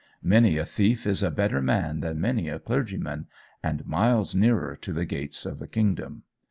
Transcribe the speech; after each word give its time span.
Many 0.23 0.57
a 0.57 0.65
thief 0.65 1.05
is 1.05 1.21
a 1.21 1.29
better 1.29 1.61
man 1.61 1.99
than 1.99 2.19
many 2.19 2.49
a 2.49 2.57
clergyman, 2.57 3.27
and 3.61 3.85
miles 3.85 4.33
nearer 4.33 4.75
to 4.77 4.91
the 4.93 5.05
gate 5.05 5.45
of 5.45 5.59
the 5.59 5.67
kingdom. 5.67 6.23